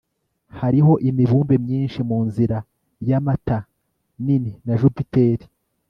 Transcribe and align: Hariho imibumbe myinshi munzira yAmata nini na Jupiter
Hariho 0.59 0.93
imibumbe 1.09 1.55
myinshi 1.65 1.99
munzira 2.09 2.57
yAmata 3.07 3.57
nini 4.25 4.51
na 4.65 4.73
Jupiter 4.79 5.39